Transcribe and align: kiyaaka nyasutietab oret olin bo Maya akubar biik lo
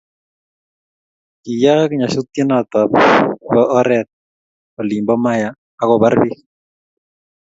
kiyaaka 1.43 1.93
nyasutietab 1.99 2.89
oret 3.77 4.07
olin 4.79 5.03
bo 5.07 5.15
Maya 5.23 5.49
akubar 5.81 6.13
biik 6.21 6.39
lo 6.39 6.45